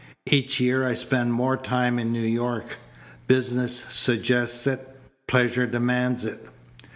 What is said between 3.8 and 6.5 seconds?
suggests it. Pleasure demands it."